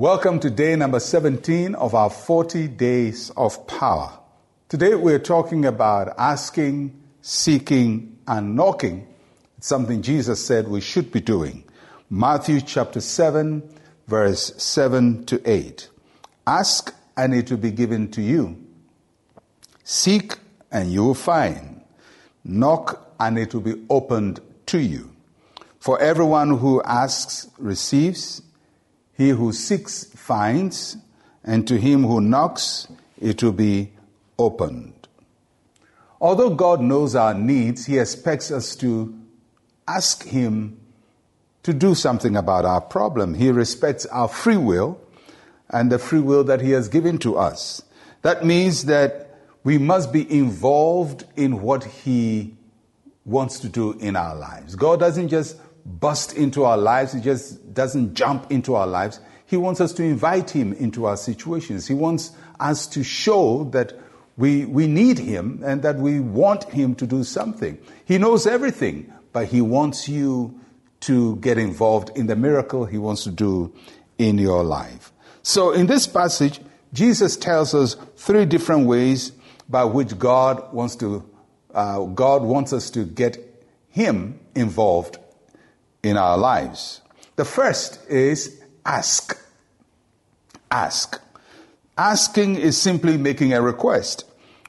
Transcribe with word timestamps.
Welcome 0.00 0.40
to 0.40 0.48
day 0.48 0.76
number 0.76 0.98
17 0.98 1.74
of 1.74 1.94
our 1.94 2.08
40 2.08 2.68
days 2.68 3.28
of 3.36 3.66
power. 3.66 4.18
Today 4.66 4.94
we're 4.94 5.18
talking 5.18 5.66
about 5.66 6.14
asking, 6.16 6.98
seeking, 7.20 8.16
and 8.26 8.56
knocking. 8.56 9.06
It's 9.58 9.66
something 9.66 10.00
Jesus 10.00 10.42
said 10.42 10.68
we 10.68 10.80
should 10.80 11.12
be 11.12 11.20
doing. 11.20 11.64
Matthew 12.08 12.62
chapter 12.62 13.02
7, 13.02 13.62
verse 14.08 14.54
7 14.56 15.26
to 15.26 15.42
8. 15.44 15.90
Ask, 16.46 16.94
and 17.14 17.34
it 17.34 17.50
will 17.50 17.58
be 17.58 17.70
given 17.70 18.10
to 18.12 18.22
you. 18.22 18.56
Seek, 19.84 20.38
and 20.72 20.90
you 20.90 21.04
will 21.04 21.14
find. 21.14 21.82
Knock, 22.42 23.06
and 23.20 23.38
it 23.38 23.52
will 23.52 23.60
be 23.60 23.84
opened 23.90 24.40
to 24.64 24.78
you. 24.78 25.14
For 25.78 26.00
everyone 26.00 26.56
who 26.56 26.82
asks 26.84 27.50
receives, 27.58 28.40
he 29.20 29.28
who 29.28 29.52
seeks 29.52 30.04
finds, 30.04 30.96
and 31.44 31.68
to 31.68 31.76
him 31.76 32.04
who 32.04 32.20
knocks 32.20 32.88
it 33.20 33.42
will 33.42 33.52
be 33.52 33.92
opened. 34.38 34.94
Although 36.20 36.50
God 36.50 36.80
knows 36.80 37.14
our 37.14 37.34
needs, 37.34 37.86
He 37.86 37.98
expects 37.98 38.50
us 38.50 38.74
to 38.76 39.14
ask 39.86 40.24
Him 40.24 40.80
to 41.62 41.74
do 41.74 41.94
something 41.94 42.36
about 42.36 42.64
our 42.64 42.80
problem. 42.80 43.34
He 43.34 43.50
respects 43.50 44.06
our 44.06 44.28
free 44.28 44.56
will 44.56 45.00
and 45.68 45.92
the 45.92 45.98
free 45.98 46.20
will 46.20 46.44
that 46.44 46.60
He 46.60 46.70
has 46.70 46.88
given 46.88 47.18
to 47.18 47.36
us. 47.36 47.82
That 48.22 48.44
means 48.44 48.84
that 48.86 49.38
we 49.64 49.76
must 49.76 50.12
be 50.12 50.30
involved 50.30 51.24
in 51.36 51.60
what 51.60 51.84
He 51.84 52.54
wants 53.24 53.60
to 53.60 53.68
do 53.68 53.92
in 53.92 54.16
our 54.16 54.34
lives. 54.34 54.74
God 54.76 55.00
doesn't 55.00 55.28
just 55.28 55.56
bust 55.84 56.34
into 56.34 56.64
our 56.64 56.78
lives, 56.78 57.12
He 57.12 57.20
just 57.20 57.72
doesn't 57.74 58.14
jump 58.14 58.50
into 58.50 58.74
our 58.74 58.86
lives. 58.86 59.20
He 59.46 59.56
wants 59.56 59.80
us 59.80 59.92
to 59.94 60.02
invite 60.02 60.50
Him 60.50 60.72
into 60.72 61.06
our 61.06 61.16
situations. 61.16 61.86
He 61.86 61.94
wants 61.94 62.32
us 62.58 62.86
to 62.88 63.02
show 63.02 63.64
that 63.72 63.92
we, 64.36 64.64
we 64.64 64.86
need 64.86 65.18
Him 65.18 65.62
and 65.64 65.82
that 65.82 65.96
we 65.96 66.20
want 66.20 66.64
Him 66.64 66.94
to 66.96 67.06
do 67.06 67.24
something. 67.24 67.78
He 68.04 68.18
knows 68.18 68.46
everything, 68.46 69.12
but 69.32 69.48
He 69.48 69.60
wants 69.60 70.08
you 70.08 70.58
to 71.00 71.36
get 71.36 71.58
involved 71.58 72.16
in 72.16 72.26
the 72.26 72.36
miracle 72.36 72.84
He 72.84 72.98
wants 72.98 73.24
to 73.24 73.30
do 73.30 73.72
in 74.18 74.38
your 74.38 74.62
life. 74.62 75.12
So 75.42 75.72
in 75.72 75.86
this 75.86 76.06
passage, 76.06 76.60
Jesus 76.92 77.36
tells 77.36 77.74
us 77.74 77.96
three 78.16 78.44
different 78.44 78.86
ways 78.86 79.32
by 79.68 79.84
which 79.84 80.18
God 80.18 80.72
wants 80.72 80.96
to 80.96 81.24
uh, 81.72 82.04
God 82.04 82.42
wants 82.42 82.72
us 82.72 82.90
to 82.90 83.04
get 83.04 83.38
Him 83.88 84.40
involved 84.54 85.18
in 86.02 86.16
our 86.16 86.38
lives. 86.38 87.00
The 87.36 87.44
first 87.44 88.00
is 88.08 88.62
ask. 88.84 89.38
Ask. 90.70 91.20
Asking 91.96 92.56
is 92.56 92.80
simply 92.80 93.16
making 93.16 93.52
a 93.52 93.60
request. 93.60 94.24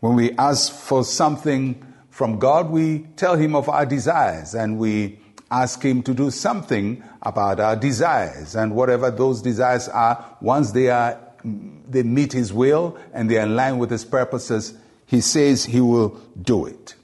When 0.00 0.14
we 0.14 0.32
ask 0.32 0.72
for 0.72 1.04
something 1.04 1.82
from 2.10 2.38
God, 2.38 2.70
we 2.70 3.00
tell 3.16 3.36
Him 3.36 3.54
of 3.54 3.68
our 3.68 3.86
desires 3.86 4.54
and 4.54 4.78
we 4.78 5.18
ask 5.50 5.82
Him 5.82 6.02
to 6.02 6.14
do 6.14 6.30
something 6.30 7.02
about 7.22 7.60
our 7.60 7.76
desires. 7.76 8.54
And 8.54 8.74
whatever 8.74 9.10
those 9.10 9.42
desires 9.42 9.88
are, 9.88 10.36
once 10.40 10.72
they 10.72 10.90
are, 10.90 11.18
they 11.44 12.02
meet 12.02 12.32
His 12.32 12.52
will 12.52 12.96
and 13.12 13.30
they 13.30 13.38
are 13.38 13.44
in 13.44 13.56
line 13.56 13.78
with 13.78 13.90
His 13.90 14.04
purposes, 14.04 14.74
He 15.06 15.20
says 15.20 15.64
He 15.64 15.80
will 15.80 16.20
do 16.40 16.66
it. 16.66 16.94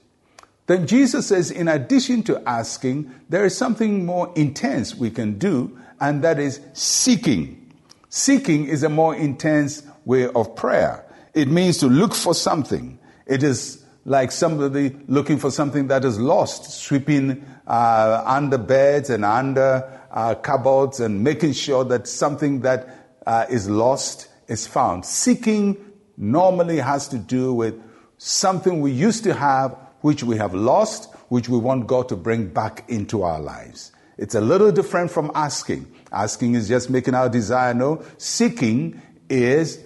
Then 0.65 0.87
Jesus 0.87 1.27
says, 1.27 1.51
in 1.51 1.67
addition 1.67 2.23
to 2.23 2.41
asking, 2.47 3.13
there 3.29 3.45
is 3.45 3.55
something 3.57 4.05
more 4.05 4.31
intense 4.35 4.95
we 4.95 5.09
can 5.09 5.37
do, 5.37 5.77
and 5.99 6.23
that 6.23 6.39
is 6.39 6.61
seeking. 6.73 7.73
Seeking 8.09 8.65
is 8.67 8.83
a 8.83 8.89
more 8.89 9.15
intense 9.15 9.83
way 10.05 10.27
of 10.29 10.55
prayer. 10.55 11.05
It 11.33 11.47
means 11.47 11.79
to 11.79 11.87
look 11.87 12.13
for 12.13 12.33
something. 12.33 12.99
It 13.25 13.43
is 13.43 13.83
like 14.05 14.31
somebody 14.31 14.95
looking 15.07 15.37
for 15.37 15.51
something 15.51 15.87
that 15.87 16.05
is 16.05 16.19
lost, 16.19 16.71
sweeping 16.71 17.45
uh, 17.67 18.23
under 18.25 18.57
beds 18.57 19.09
and 19.09 19.25
under 19.25 19.99
uh, 20.11 20.35
cupboards 20.35 20.99
and 20.99 21.23
making 21.23 21.53
sure 21.53 21.83
that 21.85 22.07
something 22.07 22.61
that 22.61 23.17
uh, 23.25 23.45
is 23.49 23.69
lost 23.69 24.27
is 24.47 24.67
found. 24.67 25.05
Seeking 25.05 25.77
normally 26.17 26.77
has 26.77 27.07
to 27.09 27.17
do 27.17 27.53
with 27.53 27.81
something 28.17 28.81
we 28.81 28.91
used 28.91 29.23
to 29.23 29.33
have 29.33 29.75
which 30.03 30.21
we 30.21 30.35
have 30.37 30.53
lost, 30.53 31.11
which 31.29 31.47
we 31.47 31.57
want 31.57 31.87
God 31.87 32.09
to 32.09 32.15
bring 32.17 32.47
back 32.47 32.83
into 32.89 33.23
our 33.23 33.39
lives. 33.39 33.93
It's 34.17 34.35
a 34.35 34.41
little 34.41 34.71
different 34.71 35.09
from 35.09 35.31
asking. 35.33 35.91
Asking 36.11 36.55
is 36.55 36.67
just 36.67 36.89
making 36.89 37.15
our 37.15 37.29
desire 37.29 37.73
known. 37.73 38.05
Seeking 38.17 39.01
is 39.29 39.79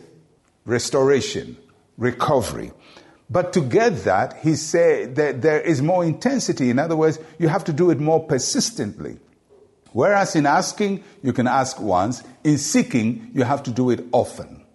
restoration, 0.66 1.56
recovery. 1.98 2.72
But 3.30 3.54
to 3.54 3.62
get 3.62 4.06
that, 4.06 4.40
he 4.42 4.56
said 4.56 5.16
that 5.18 5.44
there 5.44 5.62
is 5.62 5.84
more 5.84 6.04
intensity. 6.04 6.72
In 6.72 6.80
other 6.80 6.96
words, 6.96 7.20
you 7.38 7.48
have 7.48 7.64
to 7.66 7.74
do 7.74 7.92
it 7.92 8.00
more 8.00 8.26
persistently. 8.26 9.20
Whereas 9.92 10.36
in 10.36 10.48
asking, 10.48 11.04
you 11.22 11.32
can 11.32 11.46
ask 11.46 11.80
once. 11.80 12.24
In 12.44 12.58
seeking, 12.58 13.30
you 13.36 13.44
have 13.44 13.62
to 13.64 13.72
do 13.72 13.92
it 13.92 14.04
often. 14.12 14.66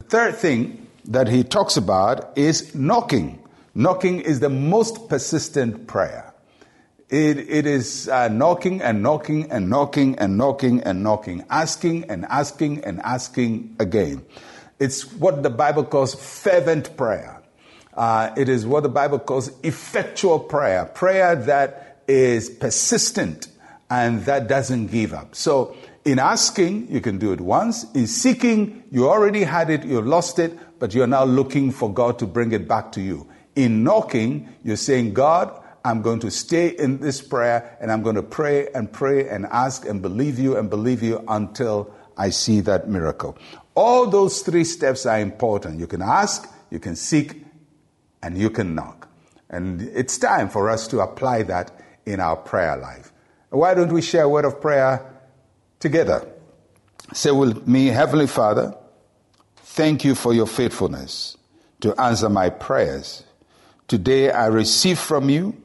The 0.00 0.04
third 0.04 0.36
thing 0.36 0.86
that 1.06 1.28
he 1.28 1.44
talks 1.44 1.78
about 1.78 2.36
is 2.36 2.74
knocking. 2.74 3.42
Knocking 3.78 4.18
is 4.18 4.40
the 4.40 4.48
most 4.48 5.08
persistent 5.08 5.86
prayer. 5.86 6.34
It, 7.08 7.38
it 7.38 7.64
is 7.64 8.08
uh, 8.08 8.26
knocking 8.26 8.82
and 8.82 9.04
knocking 9.04 9.52
and 9.52 9.70
knocking 9.70 10.18
and 10.18 10.36
knocking 10.36 10.82
and 10.82 11.04
knocking, 11.04 11.44
asking 11.48 12.10
and 12.10 12.24
asking 12.24 12.82
and 12.82 13.00
asking 13.02 13.76
again. 13.78 14.26
It's 14.80 15.12
what 15.12 15.44
the 15.44 15.50
Bible 15.50 15.84
calls 15.84 16.16
fervent 16.16 16.96
prayer. 16.96 17.40
Uh, 17.94 18.34
it 18.36 18.48
is 18.48 18.66
what 18.66 18.82
the 18.82 18.88
Bible 18.88 19.20
calls 19.20 19.52
effectual 19.62 20.40
prayer, 20.40 20.84
prayer 20.86 21.36
that 21.36 22.02
is 22.08 22.50
persistent 22.50 23.46
and 23.88 24.24
that 24.24 24.48
doesn't 24.48 24.88
give 24.88 25.14
up. 25.14 25.36
So, 25.36 25.76
in 26.04 26.18
asking, 26.18 26.90
you 26.90 27.00
can 27.00 27.18
do 27.18 27.32
it 27.32 27.40
once. 27.40 27.84
In 27.92 28.08
seeking, 28.08 28.82
you 28.90 29.08
already 29.08 29.44
had 29.44 29.70
it, 29.70 29.84
you 29.84 30.00
lost 30.00 30.40
it, 30.40 30.58
but 30.80 30.94
you're 30.94 31.06
now 31.06 31.22
looking 31.22 31.70
for 31.70 31.94
God 31.94 32.18
to 32.18 32.26
bring 32.26 32.50
it 32.50 32.66
back 32.66 32.90
to 32.92 33.00
you. 33.00 33.28
In 33.58 33.82
knocking, 33.82 34.48
you're 34.62 34.76
saying, 34.76 35.14
God, 35.14 35.60
I'm 35.84 36.00
going 36.00 36.20
to 36.20 36.30
stay 36.30 36.68
in 36.68 37.00
this 37.00 37.20
prayer 37.20 37.76
and 37.80 37.90
I'm 37.90 38.04
going 38.04 38.14
to 38.14 38.22
pray 38.22 38.68
and 38.72 38.92
pray 38.92 39.28
and 39.28 39.46
ask 39.46 39.84
and 39.84 40.00
believe 40.00 40.38
you 40.38 40.56
and 40.56 40.70
believe 40.70 41.02
you 41.02 41.24
until 41.26 41.92
I 42.16 42.30
see 42.30 42.60
that 42.60 42.88
miracle. 42.88 43.36
All 43.74 44.06
those 44.06 44.42
three 44.42 44.62
steps 44.62 45.06
are 45.06 45.18
important. 45.18 45.80
You 45.80 45.88
can 45.88 46.02
ask, 46.02 46.48
you 46.70 46.78
can 46.78 46.94
seek, 46.94 47.44
and 48.22 48.38
you 48.38 48.48
can 48.48 48.76
knock. 48.76 49.08
And 49.50 49.82
it's 49.82 50.18
time 50.18 50.48
for 50.50 50.70
us 50.70 50.86
to 50.88 51.00
apply 51.00 51.42
that 51.44 51.72
in 52.06 52.20
our 52.20 52.36
prayer 52.36 52.76
life. 52.76 53.12
Why 53.50 53.74
don't 53.74 53.92
we 53.92 54.02
share 54.02 54.22
a 54.22 54.28
word 54.28 54.44
of 54.44 54.60
prayer 54.60 55.04
together? 55.80 56.28
Say 57.12 57.32
with 57.32 57.66
me, 57.66 57.86
Heavenly 57.86 58.28
Father, 58.28 58.76
thank 59.56 60.04
you 60.04 60.14
for 60.14 60.32
your 60.32 60.46
faithfulness 60.46 61.36
to 61.80 62.00
answer 62.00 62.28
my 62.28 62.50
prayers. 62.50 63.24
Today 63.88 64.30
I 64.30 64.48
receive 64.48 64.98
from 64.98 65.30
you, 65.30 65.56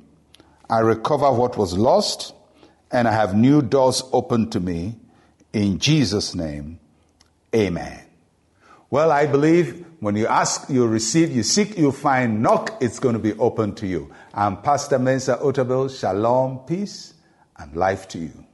I 0.69 0.79
recover 0.79 1.29
what 1.33 1.57
was 1.57 1.77
lost, 1.77 2.33
and 2.89 3.05
I 3.05 3.11
have 3.11 3.35
new 3.35 3.61
doors 3.61 4.01
open 4.13 4.49
to 4.51 4.61
me. 4.61 4.95
In 5.51 5.77
Jesus' 5.77 6.33
name, 6.33 6.79
amen. 7.53 7.99
Well, 8.89 9.11
I 9.11 9.25
believe 9.25 9.85
when 9.99 10.15
you 10.15 10.25
ask, 10.27 10.69
you 10.69 10.87
receive, 10.87 11.35
you 11.35 11.43
seek, 11.43 11.77
you 11.77 11.91
find, 11.91 12.41
knock, 12.41 12.77
it's 12.79 12.97
going 12.97 13.13
to 13.13 13.19
be 13.19 13.33
open 13.33 13.75
to 13.75 13.87
you. 13.87 14.13
I'm 14.33 14.61
Pastor 14.61 14.99
Mensa 14.99 15.37
Otabil. 15.41 15.99
Shalom, 15.99 16.59
peace, 16.59 17.13
and 17.57 17.75
life 17.75 18.07
to 18.09 18.19
you. 18.19 18.45